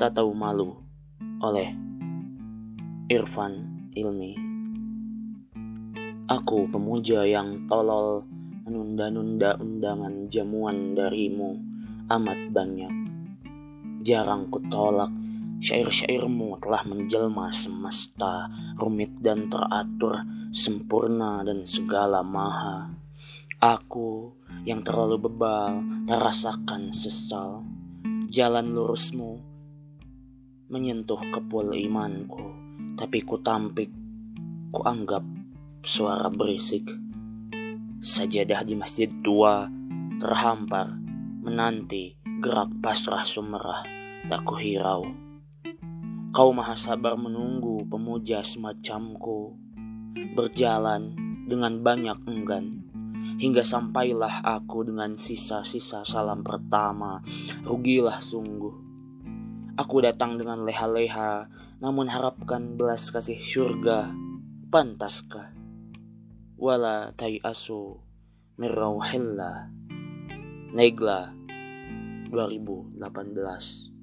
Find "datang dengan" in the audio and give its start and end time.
60.02-60.66